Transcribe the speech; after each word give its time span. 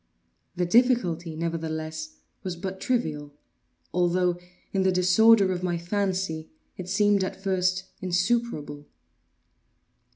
The 0.55 0.65
difficulty, 0.65 1.35
nevertheless, 1.35 2.15
was 2.41 2.55
but 2.55 2.81
trivial; 2.81 3.35
although, 3.93 4.39
in 4.73 4.81
the 4.81 4.91
disorder 4.91 5.51
of 5.51 5.61
my 5.61 5.77
fancy, 5.77 6.49
it 6.75 6.89
seemed 6.89 7.23
at 7.23 7.39
first 7.39 7.83
insuperable. 8.01 8.87